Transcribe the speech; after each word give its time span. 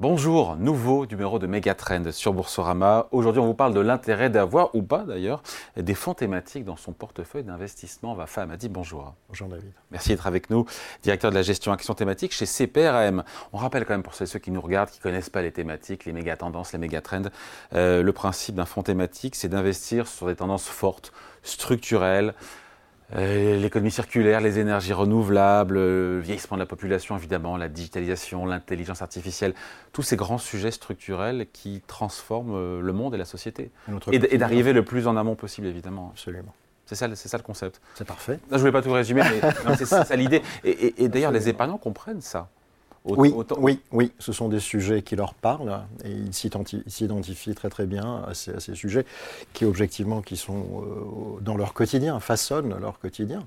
Bonjour, 0.00 0.56
nouveau 0.56 1.04
numéro 1.04 1.38
de 1.38 1.46
Megatrend 1.46 2.10
sur 2.10 2.32
Boursorama. 2.32 3.08
Aujourd'hui, 3.12 3.38
on 3.38 3.44
vous 3.44 3.52
parle 3.52 3.74
de 3.74 3.80
l'intérêt 3.80 4.30
d'avoir, 4.30 4.74
ou 4.74 4.82
pas 4.82 5.04
d'ailleurs, 5.04 5.42
des 5.76 5.92
fonds 5.92 6.14
thématiques 6.14 6.64
dans 6.64 6.76
son 6.76 6.92
portefeuille 6.92 7.44
d'investissement. 7.44 8.14
Va 8.14 8.26
m'a 8.46 8.56
dit 8.56 8.70
bonjour. 8.70 9.12
Bonjour 9.28 9.48
David. 9.48 9.70
Merci 9.90 10.08
d'être 10.08 10.26
avec 10.26 10.48
nous, 10.48 10.64
directeur 11.02 11.30
de 11.30 11.36
la 11.36 11.42
gestion 11.42 11.70
action 11.70 11.92
thématique 11.92 12.32
chez 12.32 12.46
CPRM. 12.46 13.24
On 13.52 13.58
rappelle 13.58 13.84
quand 13.84 13.92
même 13.92 14.02
pour 14.02 14.14
ceux 14.14 14.38
qui 14.38 14.50
nous 14.50 14.62
regardent, 14.62 14.88
qui 14.88 15.00
ne 15.00 15.02
connaissent 15.02 15.28
pas 15.28 15.42
les 15.42 15.52
thématiques, 15.52 16.06
les 16.06 16.14
méga 16.14 16.34
tendances, 16.34 16.72
les 16.72 16.78
méga 16.78 17.02
trends, 17.02 17.24
euh, 17.74 18.02
le 18.02 18.12
principe 18.14 18.54
d'un 18.54 18.64
fonds 18.64 18.82
thématique, 18.82 19.34
c'est 19.34 19.50
d'investir 19.50 20.08
sur 20.08 20.28
des 20.28 20.36
tendances 20.36 20.66
fortes, 20.66 21.12
structurelles, 21.42 22.34
l'économie 23.16 23.90
circulaire, 23.90 24.40
les 24.40 24.58
énergies 24.58 24.92
renouvelables, 24.92 25.74
le 25.74 26.20
vieillissement 26.20 26.56
de 26.56 26.62
la 26.62 26.66
population 26.66 27.16
évidemment, 27.16 27.56
la 27.56 27.68
digitalisation, 27.68 28.46
l'intelligence 28.46 29.02
artificielle, 29.02 29.54
tous 29.92 30.02
ces 30.02 30.16
grands 30.16 30.38
sujets 30.38 30.70
structurels 30.70 31.46
qui 31.52 31.82
transforment 31.86 32.54
euh, 32.54 32.80
le 32.80 32.92
monde 32.92 33.14
et 33.14 33.18
la 33.18 33.24
société. 33.24 33.70
Et, 34.12 34.38
d'arriver 34.38 34.72
le 34.72 34.84
plus 34.84 35.06
en 35.06 35.16
amont 35.16 35.34
possible 35.34 35.66
évidemment. 35.66 36.10
Absolument. 36.12 36.54
C'est 36.86 36.94
ça, 36.94 37.14
ça, 37.14 37.36
le 37.36 37.42
concept. 37.42 37.80
C'est 37.94 38.06
parfait. 38.06 38.40
je 38.50 38.54
ne 38.54 38.60
voulais 38.60 38.72
pas 38.72 38.82
tout 38.82 38.90
résumer, 38.90 39.22
mais 39.22 39.76
c'est 39.76 39.86
ça 39.86 40.16
l'idée. 40.16 40.42
Et, 40.64 41.04
et 41.04 41.08
d'ailleurs, 41.08 41.30
les 41.30 41.48
épargnants 41.48 41.78
comprennent 41.78 42.20
ça 42.20 42.48
oui, 43.04 43.32
oui, 43.58 43.80
oui, 43.92 44.12
ce 44.18 44.32
sont 44.32 44.48
des 44.48 44.60
sujets 44.60 45.02
qui 45.02 45.16
leur 45.16 45.34
parlent 45.34 45.80
et 46.04 46.10
ils 46.10 46.34
s'identifient 46.34 47.54
très 47.54 47.70
très 47.70 47.86
bien 47.86 48.22
à 48.26 48.34
ces, 48.34 48.74
sujets 48.74 49.06
qui 49.52 49.64
objectivement 49.64 50.20
qui 50.20 50.36
sont 50.36 50.82
euh, 50.82 51.40
dans 51.40 51.56
leur 51.56 51.72
quotidien, 51.72 52.20
façonnent 52.20 52.78
leur 52.78 52.98
quotidien. 52.98 53.44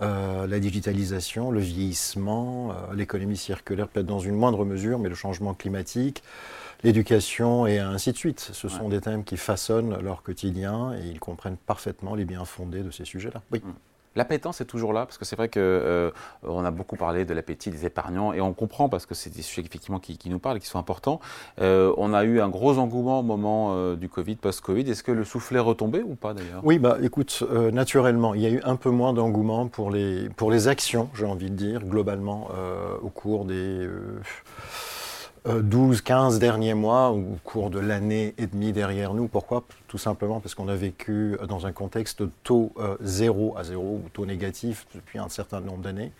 Euh, 0.00 0.46
la 0.46 0.60
digitalisation, 0.60 1.50
le 1.50 1.60
vieillissement, 1.60 2.70
euh, 2.70 2.94
l'économie 2.94 3.36
circulaire 3.36 3.88
peut-être 3.88 4.06
dans 4.06 4.18
une 4.18 4.34
moindre 4.34 4.64
mesure, 4.64 4.98
mais 4.98 5.08
le 5.08 5.14
changement 5.14 5.54
climatique, 5.54 6.22
l'éducation 6.82 7.66
et 7.66 7.78
ainsi 7.78 8.12
de 8.12 8.16
suite. 8.16 8.50
Ce 8.52 8.68
sont 8.68 8.88
des 8.88 9.00
thèmes 9.00 9.24
qui 9.24 9.36
façonnent 9.36 9.98
leur 10.00 10.22
quotidien 10.22 10.94
et 10.94 11.08
ils 11.08 11.20
comprennent 11.20 11.56
parfaitement 11.56 12.14
les 12.14 12.24
biens 12.24 12.44
fondés 12.44 12.82
de 12.82 12.90
ces 12.90 13.04
sujets-là. 13.04 13.42
Oui. 13.50 13.60
Mm. 13.64 13.72
L'appétence 14.16 14.60
est 14.60 14.64
toujours 14.64 14.92
là, 14.92 15.06
parce 15.06 15.18
que 15.18 15.24
c'est 15.24 15.36
vrai 15.36 15.48
qu'on 15.48 15.60
euh, 15.60 16.10
a 16.44 16.70
beaucoup 16.70 16.96
parlé 16.96 17.24
de 17.24 17.34
l'appétit 17.34 17.70
des 17.70 17.84
épargnants, 17.86 18.32
et 18.32 18.40
on 18.40 18.52
comprend, 18.52 18.88
parce 18.88 19.06
que 19.06 19.14
c'est 19.14 19.30
des 19.30 19.42
sujets 19.42 19.66
effectivement 19.66 19.98
qui, 19.98 20.18
nous 20.26 20.38
parlent 20.38 20.60
qui 20.60 20.66
sont 20.66 20.78
importants. 20.78 21.20
Euh, 21.60 21.92
on 21.96 22.14
a 22.14 22.24
eu 22.24 22.40
un 22.40 22.48
gros 22.48 22.78
engouement 22.78 23.20
au 23.20 23.22
moment 23.22 23.74
euh, 23.74 23.96
du 23.96 24.08
Covid, 24.08 24.36
post-Covid. 24.36 24.88
Est-ce 24.88 25.02
que 25.02 25.12
le 25.12 25.24
soufflet 25.24 25.58
est 25.58 25.62
retombé 25.62 26.02
ou 26.02 26.14
pas 26.14 26.34
d'ailleurs? 26.34 26.60
Oui, 26.62 26.78
bah, 26.78 26.98
écoute, 27.02 27.42
naturellement, 27.72 28.34
il 28.34 28.40
y 28.40 28.46
a 28.46 28.50
eu 28.50 28.60
un 28.64 28.76
peu 28.76 28.90
moins 28.90 29.12
d'engouement 29.12 29.66
pour 29.68 29.90
les, 29.90 30.28
pour 30.30 30.50
les 30.50 30.68
actions, 30.68 31.08
j'ai 31.14 31.26
envie 31.26 31.50
de 31.50 31.56
dire, 31.56 31.84
globalement, 31.84 32.48
au 33.02 33.08
cours 33.08 33.44
des 33.44 33.88
12, 35.46 36.00
15 36.00 36.38
derniers 36.38 36.72
mois, 36.72 37.10
au 37.10 37.38
cours 37.44 37.68
de 37.68 37.78
l'année 37.78 38.34
et 38.38 38.46
demie 38.46 38.72
derrière 38.72 39.12
nous. 39.12 39.28
Pourquoi? 39.28 39.62
Tout 39.88 39.98
simplement 39.98 40.40
parce 40.40 40.54
qu'on 40.54 40.68
a 40.68 40.74
vécu 40.74 41.36
dans 41.46 41.66
un 41.66 41.72
contexte 41.72 42.22
de 42.22 42.30
taux 42.44 42.72
euh, 42.78 42.96
zéro 43.02 43.54
à 43.58 43.62
zéro 43.62 44.00
ou 44.04 44.08
taux 44.08 44.24
négatif 44.24 44.86
depuis 44.94 45.18
un 45.18 45.28
certain 45.28 45.60
nombre 45.60 45.82
d'années. 45.82 46.12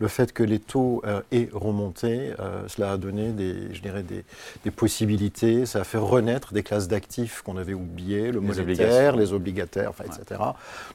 Le 0.00 0.08
fait 0.08 0.32
que 0.32 0.42
les 0.42 0.58
taux 0.58 1.00
euh, 1.06 1.22
aient 1.30 1.48
remonté, 1.52 2.32
euh, 2.40 2.64
cela 2.66 2.92
a 2.92 2.96
donné 2.96 3.30
des, 3.30 3.72
je 3.72 3.80
dirais 3.80 4.02
des, 4.02 4.24
des, 4.64 4.70
possibilités, 4.72 5.64
ça 5.64 5.82
a 5.82 5.84
fait 5.84 5.98
renaître 5.98 6.52
des 6.52 6.64
classes 6.64 6.88
d'actifs 6.88 7.42
qu'on 7.42 7.56
avait 7.56 7.74
oubliées, 7.74 8.32
le 8.32 8.40
monétaire, 8.40 9.14
les 9.14 9.32
obligataires, 9.32 9.90
enfin, 9.90 10.04
etc. 10.04 10.40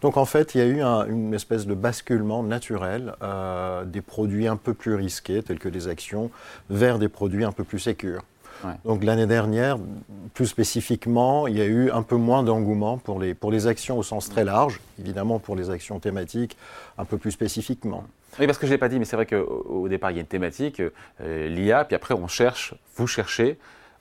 Donc 0.01 0.17
en 0.17 0.25
fait, 0.25 0.53
il 0.55 0.57
y 0.57 0.61
a 0.61 0.67
eu 0.67 0.81
une 1.09 1.33
espèce 1.33 1.65
de 1.65 1.73
basculement 1.73 2.43
naturel 2.43 3.13
des 3.85 4.01
produits 4.01 4.47
un 4.47 4.57
peu 4.57 4.73
plus 4.73 4.95
risqués, 4.95 5.41
tels 5.41 5.59
que 5.59 5.69
les 5.69 5.87
actions, 5.87 6.29
vers 6.69 6.99
des 6.99 7.07
produits 7.07 7.45
un 7.45 7.51
peu 7.51 7.63
plus 7.63 7.76
sécures. 7.79 8.23
Donc 8.85 9.03
l'année 9.03 9.27
dernière, 9.27 9.77
plus 10.33 10.47
spécifiquement, 10.47 11.47
il 11.47 11.57
y 11.57 11.61
a 11.61 11.65
eu 11.65 11.91
un 11.91 12.01
peu 12.01 12.15
moins 12.15 12.43
d'engouement 12.43 12.97
pour 12.97 13.19
les, 13.19 13.33
pour 13.33 13.51
les 13.51 13.67
actions 13.67 13.97
au 13.97 14.03
sens 14.03 14.29
très 14.29 14.43
large, 14.43 14.81
évidemment 14.99 15.39
pour 15.39 15.55
les 15.55 15.69
actions 15.69 15.99
thématiques 15.99 16.57
un 16.97 17.05
peu 17.05 17.17
plus 17.17 17.31
spécifiquement. 17.31 18.03
Oui, 18.39 18.45
parce 18.45 18.57
que 18.57 18.65
je 18.65 18.71
ne 18.71 18.75
l'ai 18.75 18.79
pas 18.79 18.89
dit, 18.89 18.99
mais 18.99 19.05
c'est 19.05 19.15
vrai 19.15 19.25
qu'au 19.25 19.87
départ, 19.87 20.11
il 20.11 20.15
y 20.15 20.17
a 20.17 20.21
une 20.21 20.27
thématique, 20.27 20.81
euh, 21.21 21.47
l'IA, 21.47 21.85
puis 21.85 21.95
après 21.95 22.13
on 22.13 22.27
cherche, 22.27 22.73
vous 22.95 23.07
cherchez 23.07 23.57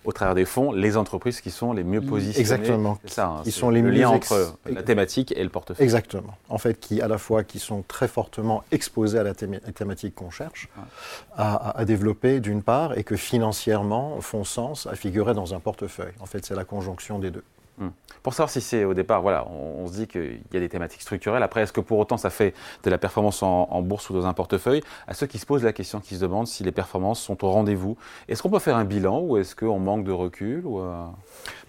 au 0.07 0.13
travers 0.13 0.35
des 0.35 0.45
fonds, 0.45 0.73
les 0.73 0.97
entreprises 0.97 1.41
qui 1.41 1.51
sont 1.51 1.73
les 1.73 1.85
mieux 1.85 2.01
positionnées. 2.01 2.41
Exactement. 2.41 2.99
Ça. 3.07 3.27
Hein, 3.27 3.43
Ils 3.45 3.53
sont 3.53 3.71
les 3.71 3.83
le 3.83 3.91
lien 3.91 4.09
entre 4.09 4.57
la 4.65 4.83
thématique 4.83 5.33
et 5.37 5.43
le 5.43 5.51
portefeuille. 5.51 5.85
Exactement. 5.85 6.37
En 6.49 6.59
fait, 6.59 6.79
qui 6.81 7.03
à 7.03 7.09
la 7.09 7.19
fois 7.19 7.45
qui 7.45 7.59
sont 7.59 7.83
très 7.87 8.09
fortement 8.09 8.63
exposés 8.71 9.19
à 9.19 9.25
la 9.25 9.35
thématique 9.35 10.15
qu'on 10.15 10.31
cherche 10.31 10.69
à, 11.37 11.85
développer 11.85 12.41
d'une 12.41 12.63
part, 12.63 12.97
et 12.97 13.05
que 13.05 13.17
financièrement 13.17 14.21
font 14.21 14.45
sens 14.45 14.87
à 14.87 14.95
figurer 14.95 15.35
dans 15.35 15.55
un 15.55 15.61
portefeuille. 15.61 16.13
En 16.21 16.27
fait, 16.27 16.45
c'est 16.45 16.55
la 16.55 16.65
conjonction 16.65 17.19
des 17.19 17.31
deux. 17.31 17.45
Hmm. 17.79 17.89
Pour 18.23 18.33
savoir 18.33 18.51
si 18.51 18.61
c'est 18.61 18.85
au 18.85 18.95
départ, 18.95 19.23
voilà, 19.23 19.47
on, 19.49 19.87
se 19.87 19.93
dit 19.93 20.07
qu'il 20.07 20.41
y 20.53 20.57
a 20.57 20.61
des 20.61 20.69
thématiques 20.69 21.03
structurelles. 21.03 21.43
Après, 21.43 21.63
est-ce 21.63 21.73
que 21.73 21.81
pour 21.81 21.99
autant 21.99 22.17
ça 22.17 22.31
fait 22.31 22.55
de 22.83 22.91
la 22.91 22.99
performance 22.99 23.43
en, 23.43 23.83
bourse 23.83 24.11
ou 24.11 24.15
dans 24.15 24.27
un 24.27 24.33
portefeuille? 24.33 24.83
À 25.07 25.15
ceux 25.15 25.27
qui 25.27 25.39
se 25.39 25.47
posent 25.47 25.63
la 25.63 25.73
question, 25.73 26.01
qui 26.01 26.17
se 26.17 26.21
demandent 26.21 26.47
si 26.47 26.65
les 26.65 26.73
performances 26.73 27.21
sont 27.21 27.45
au 27.45 27.51
rendez-vous, 27.51 27.97
est-ce 28.29 28.43
qu'on 28.43 28.51
peut 28.51 28.59
faire 28.59 28.77
un 28.77 28.85
bilan 28.85 29.21
ou 29.21 29.37
est-ce 29.37 29.55
qu'on 29.55 29.79
manque 29.79 30.05
de 30.05 30.13
recul 30.13 30.67
ou 30.67 30.81
euh? 30.81 31.05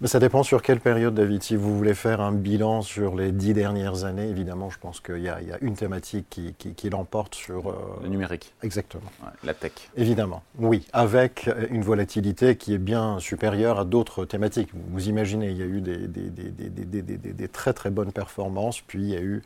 Ça 0.04 0.18
dépend 0.18 0.42
sur 0.42 0.62
quelle 0.62 0.80
période, 0.80 1.14
David. 1.14 1.42
Si 1.42 1.56
vous 1.56 1.76
voulez 1.76 1.94
faire 1.94 2.20
un 2.20 2.32
bilan 2.32 2.82
sur 2.82 3.14
les 3.14 3.30
dix 3.30 3.52
dernières 3.52 4.04
années, 4.04 4.28
évidemment, 4.28 4.70
je 4.70 4.78
pense 4.78 5.00
qu'il 5.00 5.18
y, 5.18 5.28
a 5.28 5.38
une 5.60 5.74
thématique 5.74 6.40
qui, 6.58 6.90
l'emporte 6.90 7.34
sur. 7.34 7.68
Euh, 7.68 7.74
Le 8.02 8.08
numérique. 8.08 8.54
Exactement. 8.62 9.10
la 9.44 9.54
tech. 9.54 9.72
Évidemment, 9.96 10.42
oui, 10.58 10.86
avec 10.92 11.50
une 11.70 11.82
volatilité 11.82 12.56
qui 12.56 12.74
est 12.74 12.78
bien 12.78 13.18
supérieure 13.18 13.80
à 13.80 13.84
d'autres 13.84 14.24
thématiques. 14.24 14.70
Vous 14.72 15.08
imaginez, 15.08 15.50
il 15.50 15.56
y 15.56 15.62
a 15.62 15.66
eu 15.66 15.80
des, 15.80 15.97
des, 16.06 17.48
très 17.48 17.72
très 17.72 17.90
bonnes 17.90 18.12
performances, 18.12 18.80
puis 18.80 19.02
il 19.02 19.08
y 19.10 19.16
a 19.16 19.20
eu 19.20 19.42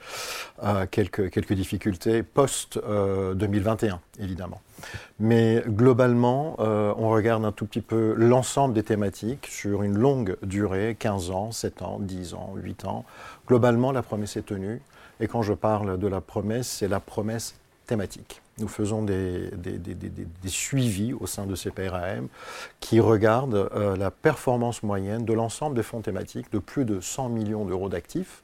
euh, 0.62 0.86
quelques, 0.90 1.52
difficultés 1.52 2.22
post-2021, 2.22 3.92
euh, 3.92 3.96
évidemment. 4.20 4.60
Mais 5.20 5.62
globalement, 5.66 6.56
euh, 6.58 6.92
on 6.96 7.08
regarde 7.08 7.44
un 7.44 7.52
tout 7.52 7.66
petit 7.66 7.80
peu 7.80 8.14
l'ensemble 8.16 8.74
des 8.74 8.82
thématiques 8.82 9.46
sur 9.46 9.82
une 9.82 9.96
longue 9.96 10.36
durée, 10.42 10.96
15 10.98 11.30
ans, 11.30 11.52
7 11.52 11.82
ans, 11.82 11.98
10 12.00 12.34
ans, 12.34 12.54
8 12.56 12.84
ans. 12.84 13.04
Globalement, 13.46 13.92
la 13.92 14.02
promesse 14.02 14.36
est 14.36 14.46
tenue. 14.46 14.80
Et 15.20 15.28
quand 15.28 15.42
je 15.42 15.52
parle 15.52 15.98
de 15.98 16.06
la 16.08 16.20
promesse, 16.20 16.69
c'est 16.69 16.88
la 16.88 16.98
promesse 16.98 17.54
thématique. 17.87 18.43
Nous 18.59 18.69
faisons 18.69 19.03
des, 19.03 19.50
suivis 20.47 21.15
au 21.15 21.26
sein 21.26 21.47
de 21.47 21.54
CPRAM 21.54 22.28
qui 22.81 23.00
regardent 23.00 23.70
euh, 23.75 23.97
la 23.97 24.10
performance 24.10 24.82
moyenne 24.82 25.25
de 25.25 25.32
l'ensemble 25.32 25.75
des 25.75 25.82
fonds 25.82 26.03
thématiques 26.03 26.53
de 26.53 26.59
plus 26.59 26.84
de 26.84 27.00
100 27.00 27.31
millions 27.31 27.65
d'euros 27.65 27.88
d'actifs. 27.88 28.43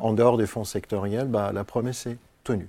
En 0.00 0.12
dehors 0.12 0.36
des 0.36 0.46
fonds 0.46 0.64
sectoriels, 0.64 1.28
bah, 1.28 1.52
la 1.52 1.62
promesse 1.62 2.06
est 2.06 2.18
tenue. 2.42 2.68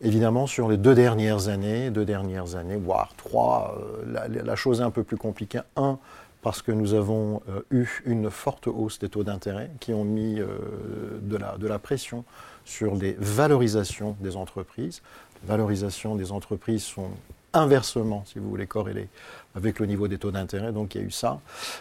Évidemment, 0.00 0.46
sur 0.46 0.68
les 0.68 0.78
deux 0.78 0.94
dernières 0.94 1.48
années, 1.48 1.90
deux 1.90 2.06
dernières 2.06 2.56
années, 2.56 2.76
voire 2.76 3.12
trois, 3.16 3.78
euh, 4.06 4.28
la, 4.44 4.56
chose 4.56 4.80
est 4.80 4.84
un 4.84 4.90
peu 4.90 5.04
plus 5.04 5.18
compliquée. 5.18 5.60
Un, 5.76 5.98
parce 6.40 6.60
que 6.60 6.72
nous 6.72 6.94
avons 6.94 7.40
euh, 7.48 7.60
eu 7.70 8.02
une 8.04 8.30
forte 8.30 8.66
hausse 8.66 8.98
des 8.98 9.10
taux 9.10 9.22
d'intérêt 9.22 9.70
qui 9.80 9.92
ont 9.92 10.04
mis 10.04 10.36
de, 10.36 11.36
la, 11.36 11.56
de 11.58 11.68
la 11.68 11.78
pression 11.78 12.24
sur 12.64 12.94
les 12.94 13.16
valorisations 13.18 14.16
des 14.20 14.36
entreprises 14.36 15.02
valorisation 15.46 16.16
des 16.16 16.32
entreprises 16.32 16.82
sont 16.82 17.10
inversement, 17.54 18.22
si 18.26 18.38
vous 18.38 18.48
voulez, 18.48 18.66
corrélées 18.66 19.08
avec 19.54 19.78
le 19.78 19.86
niveau 19.86 20.08
des 20.08 20.18
taux 20.18 20.30
d'intérêt. 20.30 20.72
Donc 20.72 20.94
il 20.94 21.00
y 21.00 21.04
a 21.04 21.06
eu 21.06 21.10
ça. 21.10 21.40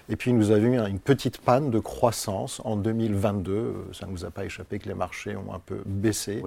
Et 0.09 0.16
puis 0.16 0.33
nous 0.33 0.51
avons 0.51 0.73
eu 0.73 0.77
une 0.77 0.99
petite 0.99 1.38
panne 1.38 1.71
de 1.71 1.79
croissance 1.79 2.61
en 2.66 2.75
2022. 2.75 3.88
Ça 3.94 4.05
ne 4.05 4.11
nous 4.11 4.25
a 4.25 4.29
pas 4.29 4.44
échappé 4.44 4.79
que 4.79 4.89
les 4.89 4.94
marchés 4.94 5.35
ont 5.35 5.53
un 5.53 5.59
peu 5.59 5.81
baissé. 5.86 6.44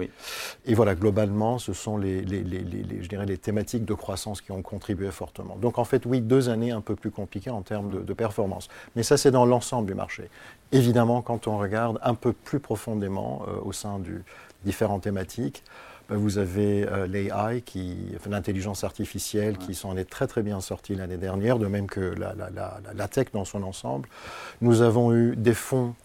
Et 0.65 0.73
voilà, 0.75 0.93
globalement, 0.95 1.57
ce 1.57 1.73
sont 1.73 1.97
les, 1.97 2.21
je 2.27 3.07
dirais, 3.07 3.25
les 3.25 3.37
thématiques 3.37 3.85
de 3.85 3.93
croissance 3.93 4.41
qui 4.41 4.51
ont 4.51 4.61
contribué 4.61 5.09
fortement. 5.11 5.55
Donc 5.55 5.79
en 5.79 5.85
fait, 5.85 6.05
oui, 6.05 6.21
deux 6.21 6.49
années 6.49 6.71
un 6.71 6.81
peu 6.81 6.95
plus 6.95 7.11
compliquées 7.11 7.49
en 7.49 7.61
termes 7.61 7.89
de, 7.89 7.99
de 8.01 8.13
performance. 8.13 8.67
Mais 8.95 9.03
ça, 9.03 9.17
c'est 9.17 9.31
dans 9.31 9.45
l'ensemble 9.45 9.87
du 9.87 9.95
marché. 9.95 10.29
Évidemment, 10.71 11.21
quand 11.21 11.47
on 11.47 11.57
regarde 11.57 11.99
un 12.03 12.15
peu 12.15 12.33
plus 12.33 12.59
profondément 12.59 13.45
euh, 13.47 13.59
au 13.63 13.71
sein 13.71 13.99
du 13.99 14.23
différentes 14.63 15.03
thématiques, 15.03 15.63
euh, 15.67 15.94
vous 16.09 16.37
avez 16.37 16.87
euh, 16.87 17.07
l'AI, 17.07 17.63
l'intelligence 18.29 18.83
artificielle, 18.83 19.57
qui 19.57 19.73
s'en 19.73 19.97
est 19.97 20.09
très 20.09 20.27
très 20.27 20.43
bien 20.43 20.61
sortie 20.61 20.95
l'année 20.95 21.17
dernière, 21.17 21.57
de 21.59 21.67
même 21.67 21.87
que 21.87 21.99
la, 21.99 22.35
la, 22.93 23.07
tech 23.07 23.27
dans 23.33 23.45
son 23.45 23.63
ensemble. 23.63 24.07
Nous 24.61 24.81
avons 24.81 25.13
eu 25.13 25.35
des 25.35 25.53
fonds 25.53 25.95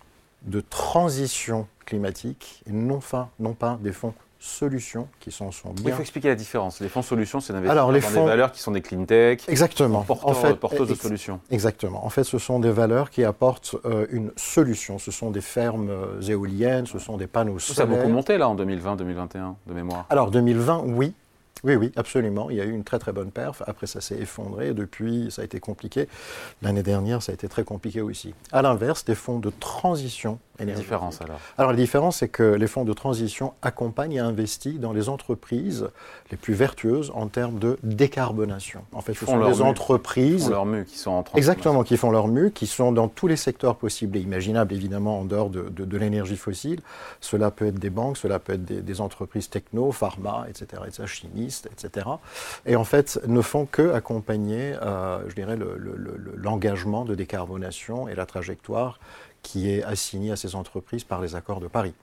de 0.42 0.60
transition 0.60 1.66
climatique, 1.84 2.62
et 2.66 2.72
non, 2.72 3.00
non 3.38 3.54
pas 3.54 3.78
des 3.82 3.92
fonds 3.92 4.14
solutions 4.40 5.06
qui 5.20 5.30
sont, 5.30 5.52
sont 5.52 5.72
Il 5.76 5.84
bien. 5.84 5.94
faut 5.94 6.00
expliquer 6.00 6.28
la 6.28 6.34
différence. 6.34 6.80
Les 6.80 6.88
fonds 6.88 7.02
solutions, 7.02 7.40
c'est 7.40 7.52
d'investir 7.52 7.74
dans 7.76 7.90
les 7.90 8.00
des 8.00 8.06
fonds- 8.06 8.24
valeurs 8.24 8.50
qui 8.50 8.60
sont 8.60 8.72
des 8.72 8.80
clean 8.80 9.04
tech, 9.04 9.40
Exactement. 9.48 10.02
porteurs- 10.02 10.28
En 10.30 10.34
fait, 10.34 10.54
porteuses 10.54 10.88
de 10.88 10.94
solutions. 10.94 11.40
Exactement. 11.50 12.04
En 12.04 12.08
fait, 12.10 12.24
ce 12.24 12.38
sont 12.38 12.58
des 12.58 12.70
valeurs 12.72 13.10
qui 13.10 13.22
apportent 13.24 13.76
euh, 13.84 14.06
une 14.10 14.32
solution. 14.36 14.98
Ce 14.98 15.10
sont 15.10 15.30
des 15.30 15.42
fermes 15.42 15.90
euh, 15.90 16.20
éoliennes, 16.22 16.86
ce 16.86 16.98
sont 16.98 17.16
des 17.18 17.26
panneaux 17.26 17.58
Ça 17.58 17.72
a 17.72 17.74
solaires. 17.86 17.98
beaucoup 17.98 18.08
monté 18.10 18.38
là 18.38 18.48
en 18.48 18.56
2020-2021 18.56 19.54
de 19.66 19.74
mémoire. 19.74 20.06
Alors 20.10 20.30
2020, 20.30 20.84
oui. 20.86 21.12
Oui, 21.62 21.76
oui, 21.76 21.92
absolument. 21.96 22.48
Il 22.48 22.56
y 22.56 22.60
a 22.62 22.64
eu 22.64 22.70
une 22.70 22.84
très 22.84 22.98
très 22.98 23.12
bonne 23.12 23.30
perf. 23.30 23.62
Après, 23.66 23.86
ça 23.86 24.00
s'est 24.00 24.16
effondré. 24.16 24.72
Depuis, 24.72 25.28
ça 25.30 25.42
a 25.42 25.44
été 25.44 25.60
compliqué. 25.60 26.08
L'année 26.62 26.82
dernière, 26.82 27.22
ça 27.22 27.32
a 27.32 27.34
été 27.34 27.48
très 27.48 27.64
compliqué 27.64 28.00
aussi. 28.00 28.32
À 28.50 28.62
l'inverse, 28.62 29.04
des 29.04 29.14
fonds 29.14 29.38
de 29.38 29.50
transition 29.60 30.38
énergétique. 30.62 30.86
différence 30.86 31.20
alors. 31.22 31.38
Alors 31.58 31.70
la 31.72 31.76
différence, 31.76 32.18
c'est 32.18 32.28
que 32.28 32.42
les 32.42 32.66
fonds 32.66 32.84
de 32.84 32.92
transition 32.92 33.52
accompagnent 33.62 34.12
et 34.12 34.18
investissent 34.18 34.80
dans 34.80 34.92
les 34.92 35.08
entreprises 35.08 35.88
les 36.30 36.36
plus 36.36 36.54
vertueuses 36.54 37.10
en 37.14 37.26
termes 37.28 37.58
de 37.58 37.78
décarbonation. 37.82 38.82
En 38.92 39.00
fait, 39.00 39.14
ce 39.14 39.24
font 39.24 39.32
sont 39.32 39.38
des 39.50 39.56
mue. 39.56 39.62
Entreprises 39.62 40.44
font 40.44 40.50
leur 40.50 40.66
mu 40.66 40.84
qui 40.84 40.98
sont 40.98 41.10
en. 41.10 41.24
Exactement, 41.34 41.82
qui 41.82 41.96
font 41.96 42.10
leur 42.10 42.28
mue, 42.28 42.50
qui 42.50 42.66
sont 42.66 42.92
dans 42.92 43.08
tous 43.08 43.26
les 43.26 43.36
secteurs 43.36 43.76
possibles 43.76 44.16
et 44.16 44.20
imaginables, 44.20 44.72
évidemment, 44.74 45.20
en 45.20 45.24
dehors 45.24 45.50
de, 45.50 45.62
de- 45.68 45.84
de 45.84 45.96
l'énergie 45.96 46.36
fossile. 46.36 46.80
Cela 47.20 47.50
peut 47.50 47.66
être 47.66 47.78
des 47.78 47.90
banques, 47.90 48.16
cela 48.16 48.38
peut 48.38 48.54
être 48.54 48.64
des, 48.64 48.82
des 48.82 49.00
entreprises 49.00 49.48
techno, 49.48 49.92
pharma, 49.92 50.46
etc., 50.48 50.82
etc., 50.86 51.04
chimistes, 51.06 51.68
etc. 51.72 52.06
Et 52.66 52.76
en 52.76 52.84
fait, 52.84 53.20
ne 53.26 53.40
font 53.40 53.66
que 53.66 53.92
accompagner, 53.92 54.74
euh, 54.82 55.18
je 55.28 55.34
dirais, 55.34 55.56
le- 55.56 55.76
le- 55.76 55.96
le- 55.96 56.16
le- 56.16 56.32
l'engagement 56.36 57.04
de 57.04 57.14
décarbonation 57.14 58.08
et 58.08 58.14
la 58.14 58.26
trajectoire 58.26 58.98
qui 59.42 59.70
est 59.70 59.82
assignée 59.82 60.32
à 60.32 60.36
ces 60.36 60.54
entreprises 60.54 61.04
par 61.04 61.20
les 61.20 61.34
accords 61.34 61.60
de 61.60 61.68
Paris. 61.68 61.94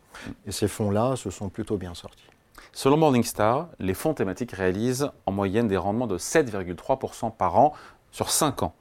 Et 0.45 0.51
ces 0.51 0.67
fonds-là 0.67 1.15
se 1.15 1.29
sont 1.29 1.49
plutôt 1.49 1.77
bien 1.77 1.93
sortis. 1.93 2.25
Selon 2.73 2.97
Morningstar, 2.97 3.69
les 3.79 3.93
fonds 3.93 4.13
thématiques 4.13 4.51
réalisent 4.51 5.11
en 5.25 5.31
moyenne 5.31 5.67
des 5.67 5.77
rendements 5.77 6.07
de 6.07 6.17
7,3% 6.17 7.31
par 7.35 7.57
an 7.57 7.73
sur 8.11 8.29
5 8.29 8.63
ans. 8.63 8.73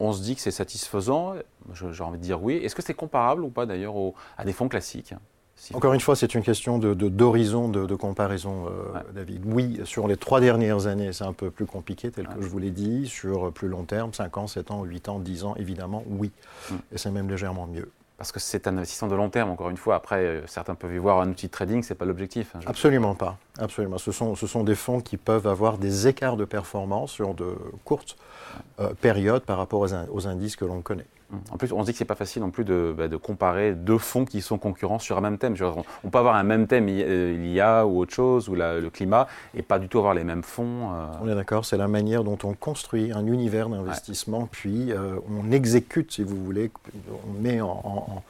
On 0.00 0.12
se 0.12 0.22
dit 0.22 0.34
que 0.34 0.40
c'est 0.40 0.50
satisfaisant, 0.50 1.34
j'ai 1.72 2.02
envie 2.02 2.18
de 2.18 2.22
dire 2.22 2.42
oui. 2.42 2.56
Est-ce 2.56 2.74
que 2.74 2.82
c'est 2.82 2.94
comparable 2.94 3.44
ou 3.44 3.48
pas 3.48 3.64
d'ailleurs 3.64 3.94
à 4.36 4.44
des 4.44 4.52
fonds 4.52 4.68
classiques? 4.68 5.14
Si- 5.56 5.74
Encore 5.74 5.92
une 5.94 6.00
fois, 6.00 6.16
c'est 6.16 6.34
une 6.34 6.42
question 6.42 6.78
de- 6.78 6.94
de- 6.94 7.08
d'horizon, 7.08 7.68
de, 7.68 7.86
de, 7.86 7.94
comparaison, 7.94 8.66
euh, 8.66 8.92
Ouais. 8.94 9.00
David. 9.14 9.42
Oui, 9.46 9.80
sur 9.84 10.08
les 10.08 10.16
trois 10.16 10.40
dernières 10.40 10.86
années, 10.86 11.12
c'est 11.12 11.24
un 11.24 11.32
peu 11.32 11.50
plus 11.50 11.64
compliqué, 11.66 12.10
tel 12.10 12.26
que 12.26 12.42
je 12.42 12.48
vous 12.48 12.58
l'ai 12.58 12.70
dit. 12.70 13.06
Sur 13.06 13.52
plus 13.52 13.68
long 13.68 13.84
terme, 13.84 14.12
5 14.12 14.36
ans, 14.36 14.46
7 14.46 14.70
ans, 14.70 14.84
8 14.84 15.08
ans, 15.08 15.18
10 15.20 15.44
ans, 15.44 15.54
évidemment, 15.56 16.02
oui. 16.08 16.30
Mm. 16.70 16.74
Et 16.92 16.98
c'est 16.98 17.10
même 17.10 17.28
légèrement 17.30 17.66
mieux. 17.66 17.90
Parce 18.18 18.30
que 18.30 18.38
c'est 18.40 18.66
un 18.68 18.76
investissement 18.76 19.08
de 19.08 19.14
long 19.16 19.28
terme, 19.28 19.50
encore 19.50 19.70
une 19.70 19.76
fois. 19.76 19.96
Après, 19.96 20.24
euh, 20.24 20.46
certains 20.46 20.74
peuvent 20.74 20.94
y 20.94 20.98
voir 20.98 21.20
un 21.20 21.30
outil 21.30 21.46
de 21.46 21.52
trading, 21.52 21.82
c'est 21.82 21.94
pas 21.96 22.04
l'objectif. 22.04 22.54
hein, 22.54 22.60
Absolument 22.66 23.14
pas. 23.14 23.38
Absolument. 23.58 23.98
Ce 23.98 24.12
sont, 24.12 24.34
ce 24.34 24.46
sont 24.46 24.64
des 24.64 24.74
fonds 24.76 25.00
qui 25.00 25.16
peuvent 25.16 25.46
avoir 25.46 25.78
des 25.78 26.06
écarts 26.08 26.36
de 26.36 26.44
performance 26.44 27.10
sur 27.10 27.34
de 27.34 27.54
courtes 27.84 28.16
euh, 28.80 28.92
périodes 29.00 29.42
par 29.42 29.58
rapport 29.58 29.80
aux, 29.80 29.94
in- 29.94 30.06
aux 30.12 30.26
indices 30.28 30.54
que 30.56 30.64
l'on 30.64 30.80
connaît. 30.80 31.06
En 31.50 31.56
plus, 31.56 31.72
on 31.72 31.80
se 31.80 31.86
dit 31.86 31.92
que 31.92 31.98
c'est 31.98 32.04
pas 32.04 32.14
facile 32.14 32.42
non 32.42 32.50
plus 32.50 32.64
de, 32.64 32.94
bah, 32.96 33.08
de 33.08 33.16
comparer 33.16 33.72
deux 33.72 33.98
fonds 33.98 34.24
qui 34.24 34.40
sont 34.42 34.58
concurrents 34.58 34.98
sur 34.98 35.16
un 35.18 35.20
même 35.20 35.38
thème. 35.38 35.54
On, 36.04 36.08
peut 36.10 36.18
avoir 36.18 36.36
un 36.36 36.42
même 36.42 36.66
thème, 36.66 36.88
I- 36.88 37.02
euh, 37.04 37.36
l'IA 37.36 37.86
ou 37.86 37.98
autre 38.00 38.12
chose, 38.14 38.48
ou 38.48 38.54
la- 38.54 38.80
le 38.80 38.90
climat, 38.90 39.26
et 39.54 39.62
pas 39.62 39.78
du 39.78 39.88
tout 39.88 39.98
avoir 39.98 40.14
les 40.14 40.24
mêmes 40.24 40.42
fonds. 40.42 40.90
euh. 40.92 41.06
On 41.22 41.28
est 41.28 41.34
d'accord, 41.34 41.64
c'est 41.64 41.76
la 41.76 41.88
manière 41.88 42.24
dont 42.24 42.38
on 42.44 42.54
construit 42.54 43.12
un 43.12 43.26
univers 43.26 43.68
d'investissement, 43.68 44.48
puis 44.50 44.92
euh, 44.92 45.16
on 45.30 45.50
exécute, 45.52 46.12
si 46.12 46.22
vous 46.22 46.36
voulez, 46.44 46.70
on 47.28 47.40
met 47.40 47.60
en, 47.60 47.68
en- 47.68 48.22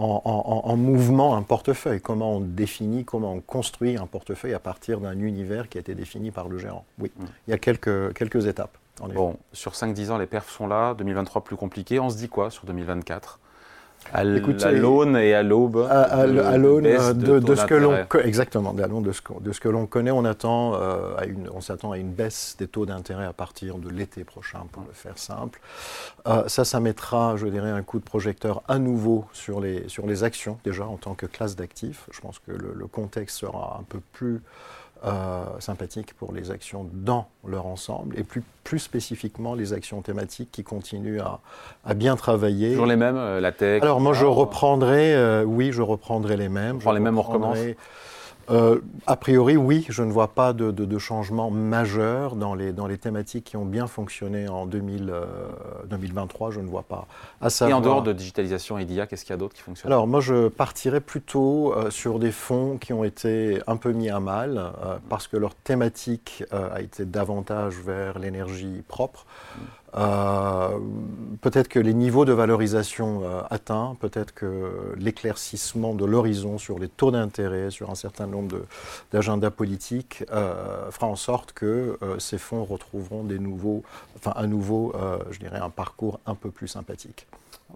en- 0.00 0.22
en- 0.24 0.60
en 0.70 0.76
mouvement 0.76 1.36
un 1.36 1.42
portefeuille. 1.42 2.00
Comment 2.00 2.36
on 2.36 2.40
définit, 2.40 3.04
comment 3.04 3.32
on 3.32 3.40
construit 3.40 3.96
un 3.96 4.06
portefeuille 4.06 4.54
à 4.54 4.58
partir 4.60 5.00
d'un 5.00 5.18
univers 5.18 5.68
qui 5.68 5.78
a 5.78 5.80
été 5.80 5.94
défini 5.94 6.30
par 6.30 6.48
le 6.48 6.58
gérant? 6.58 6.84
Oui, 7.00 7.10
Mm. 7.18 7.24
il 7.46 7.50
y 7.50 7.54
a 7.54 7.58
quelques, 7.58 8.12
quelques 8.14 8.46
étapes. 8.46 8.76
Bon, 9.14 9.36
sur 9.52 9.72
5-10 9.72 10.10
ans, 10.10 10.18
les 10.18 10.26
perfs 10.26 10.50
sont 10.50 10.66
là. 10.66 10.94
2023 10.94 11.42
plus 11.44 11.56
compliqué. 11.56 12.00
On 12.00 12.10
se 12.10 12.16
dit 12.16 12.28
quoi 12.28 12.50
sur 12.50 12.64
2024 12.66 13.38
à 14.66 14.70
l'aune 14.80 15.16
et 15.16 15.34
à 15.34 15.42
l'aube 15.42 15.76
à, 15.90 16.24
de- 16.26 16.56
l'aune 16.56 16.86
euh, 16.86 17.12
de 17.12 17.20
de, 17.20 17.38
taux 17.40 17.48
de 17.48 17.54
ce 17.56 17.64
que 17.66 17.74
l'on 17.74 17.90
exactement 18.24 18.72
de, 18.72 19.12
ce, 19.12 19.20
que- 19.20 19.40
de 19.40 19.52
ce 19.52 19.60
que 19.60 19.68
l'on 19.68 19.86
connaît, 19.86 20.12
on 20.12 20.24
attend 20.24 20.74
euh, 20.76 21.16
à 21.18 21.26
une, 21.26 21.50
on 21.52 21.60
s'attend 21.60 21.90
à 21.92 21.98
une 21.98 22.12
baisse 22.12 22.54
des 22.58 22.68
taux 22.68 22.86
d'intérêt 22.86 23.26
à 23.26 23.32
partir 23.32 23.76
de 23.76 23.90
l'été 23.90 24.22
prochain, 24.24 24.60
pour 24.70 24.84
le 24.86 24.92
faire 24.94 25.18
simple. 25.18 25.60
Euh, 26.26 26.44
ça, 26.46 26.64
ça 26.64 26.78
mettra, 26.80 27.36
je 27.36 27.48
dirais, 27.48 27.70
un 27.70 27.82
coup 27.82 27.98
de 27.98 28.04
projecteur 28.04 28.62
à 28.68 28.78
nouveau 28.78 29.26
sur 29.32 29.60
les 29.60 29.88
sur 29.88 30.06
les 30.06 30.22
actions 30.24 30.58
déjà 30.64 30.86
en 30.86 30.96
tant 30.96 31.14
que 31.14 31.26
classe 31.26 31.56
d'actifs. 31.56 32.06
Je 32.12 32.20
pense 32.20 32.38
que 32.38 32.52
le, 32.52 32.72
le 32.74 32.86
contexte 32.86 33.36
sera 33.38 33.78
un 33.80 33.82
peu 33.82 33.98
plus 34.12 34.40
euh, 35.04 35.44
sympathique 35.60 36.14
pour 36.14 36.32
les 36.32 36.50
actions 36.50 36.88
dans 36.92 37.28
leur 37.46 37.66
ensemble 37.66 38.18
et 38.18 38.24
plus, 38.24 38.42
plus 38.64 38.78
spécifiquement 38.80 39.54
les 39.54 39.72
actions 39.72 40.02
thématiques 40.02 40.50
qui 40.50 40.64
continuent 40.64 41.20
à, 41.20 41.40
à 41.84 41.94
bien 41.94 42.16
travailler. 42.16 42.70
Toujours 42.70 42.86
les 42.86 42.96
mêmes, 42.96 43.16
euh, 43.16 43.40
la 43.40 43.52
tech. 43.52 43.82
Alors 43.82 44.00
moi 44.00 44.12
je 44.12 44.24
etc. 44.24 44.38
reprendrai, 44.38 45.14
euh, 45.14 45.44
oui 45.44 45.70
je 45.72 45.82
reprendrai 45.82 46.36
les 46.36 46.48
mêmes. 46.48 46.80
Je 46.80 46.88
les 46.90 47.00
mêmes, 47.00 47.16
on 47.18 47.22
reprendrai- 47.22 47.76
Euh, 48.50 48.80
a 49.06 49.16
priori 49.16 49.56
oui, 49.56 49.86
je 49.88 50.02
ne 50.02 50.10
vois 50.10 50.28
pas 50.28 50.52
de, 50.52 50.70
de, 50.70 50.84
de 50.84 50.98
changement 50.98 51.50
majeur 51.50 52.34
dans 52.34 52.54
les, 52.54 52.72
dans 52.72 52.86
les 52.86 52.98
thématiques 52.98 53.44
qui 53.44 53.56
ont 53.56 53.64
bien 53.64 53.86
fonctionné 53.86 54.48
en 54.48 54.66
2000, 54.66 55.10
euh, 55.10 55.24
2023, 55.88 56.50
je 56.50 56.60
ne 56.60 56.66
vois 56.66 56.82
pas. 56.82 57.06
À 57.40 57.48
Et 57.68 57.72
en 57.72 57.80
dehors 57.80 58.02
de 58.02 58.12
digitalisation 58.12 58.78
et 58.78 58.84
d'IA, 58.84 59.06
qu'est-ce 59.06 59.24
qu'il 59.24 59.32
y 59.32 59.34
a 59.34 59.38
d'autre 59.38 59.54
qui 59.54 59.62
fonctionne? 59.62 59.92
Alors 59.92 60.06
moi 60.06 60.20
je 60.20 60.48
partirais 60.48 61.00
plutôt 61.00 61.74
euh, 61.74 61.90
sur 61.90 62.18
des 62.18 62.32
fonds 62.32 62.78
qui 62.78 62.92
ont 62.92 63.04
été 63.04 63.60
un 63.66 63.76
peu 63.76 63.92
mis 63.92 64.08
à 64.08 64.20
mal 64.20 64.72
parce 65.08 65.28
que 65.28 65.36
leur 65.36 65.54
thématique 65.54 66.44
a 66.50 66.80
été 66.80 67.04
davantage 67.04 67.74
vers 67.76 68.18
l'énergie 68.18 68.82
propre. 68.86 69.26
Euh, 69.94 70.78
peut-être 71.40 71.68
que 71.68 71.78
les 71.78 71.94
niveaux 71.94 72.24
de 72.24 72.32
valorisation 72.32 73.22
euh, 73.24 73.42
atteints, 73.50 73.96
peut-être 74.00 74.34
que 74.34 74.94
l'éclaircissement 74.96 75.94
de 75.94 76.04
l'horizon 76.04 76.58
sur 76.58 76.78
les 76.78 76.88
taux 76.88 77.10
d'intérêt, 77.10 77.70
sur 77.70 77.90
un 77.90 77.94
certain 77.94 78.26
nombre 78.26 78.62
d'agendas 79.12 79.50
politiques, 79.50 80.24
euh, 80.30 80.90
fera 80.90 81.06
en 81.06 81.16
sorte 81.16 81.52
que 81.52 81.98
euh, 82.02 82.18
ces 82.18 82.38
fonds 82.38 82.64
retrouveront 82.64 83.24
des 83.24 83.38
nouveaux, 83.38 83.82
enfin 84.16 84.32
à 84.36 84.46
nouveau, 84.46 84.92
je 85.30 85.38
dirais, 85.38 85.58
un 85.58 85.70
parcours 85.70 86.20
un 86.26 86.34
peu 86.34 86.50
plus 86.50 86.68
sympathique. 86.68 87.26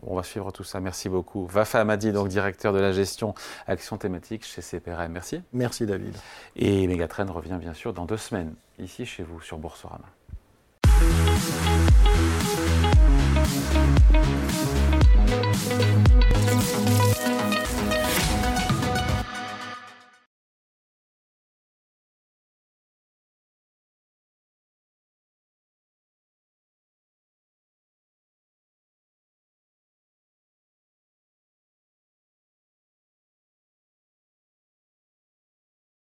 On 0.03 0.17
va 0.17 0.23
suivre 0.23 0.51
tout 0.53 0.65
ça. 0.65 0.81
Merci 0.81 1.09
beaucoup. 1.09 1.47
Vafa 1.47 1.81
Amadi, 1.81 2.13
donc 2.13 2.29
directeur 2.29 2.73
de 2.73 2.79
la 2.79 2.93
gestion 2.93 3.35
action 3.67 3.99
thématique 3.99 4.45
chez 4.45 4.63
CPRM. 4.63 5.13
Merci. 5.13 5.43
Merci 5.53 5.87
David. 5.87 6.15
Et 6.57 6.87
Megatrend 6.87 7.31
revient 7.31 7.59
bien 7.61 7.75
sûr 7.75 7.93
dans 7.93 8.07
deux 8.07 8.17
semaines, 8.17 8.55
ici 8.79 9.05
chez 9.05 9.23
vous, 9.23 9.41
sur 9.41 9.59
Boursorama. 9.59 10.07